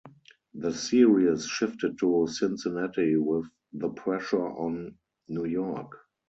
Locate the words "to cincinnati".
1.99-3.17